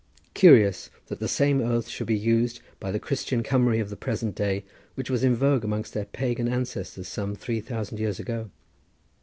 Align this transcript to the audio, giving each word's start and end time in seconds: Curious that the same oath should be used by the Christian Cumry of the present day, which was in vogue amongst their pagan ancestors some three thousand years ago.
Curious 0.33 0.89
that 1.09 1.19
the 1.19 1.27
same 1.27 1.61
oath 1.61 1.87
should 1.87 2.07
be 2.07 2.17
used 2.17 2.59
by 2.79 2.89
the 2.91 2.97
Christian 2.99 3.43
Cumry 3.43 3.79
of 3.79 3.91
the 3.91 3.95
present 3.95 4.33
day, 4.33 4.63
which 4.95 5.11
was 5.11 5.23
in 5.23 5.35
vogue 5.35 5.63
amongst 5.63 5.93
their 5.93 6.05
pagan 6.05 6.47
ancestors 6.47 7.07
some 7.07 7.35
three 7.35 7.61
thousand 7.61 7.99
years 7.99 8.19
ago. 8.19 8.49